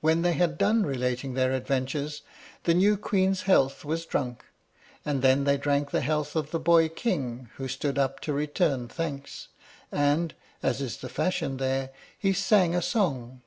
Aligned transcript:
When 0.00 0.22
they 0.22 0.32
had 0.32 0.58
done 0.58 0.82
relating 0.84 1.34
their 1.34 1.52
adventures, 1.52 2.22
the 2.64 2.74
new 2.74 2.96
Queen's 2.96 3.42
health 3.42 3.84
was 3.84 4.04
drunk. 4.04 4.44
And 5.04 5.22
then 5.22 5.44
they 5.44 5.56
drank 5.56 5.92
the 5.92 6.00
health 6.00 6.34
of 6.34 6.50
the 6.50 6.58
boy 6.58 6.88
king, 6.88 7.50
who 7.54 7.68
stood 7.68 7.96
up 7.96 8.18
to 8.22 8.32
return 8.32 8.88
thanks, 8.88 9.46
and, 9.92 10.34
as 10.64 10.82
is 10.82 10.96
the 10.96 11.08
fashion 11.08 11.58
there, 11.58 11.90
he 12.18 12.32
sang 12.32 12.74
a 12.74 12.82
song. 12.82 13.42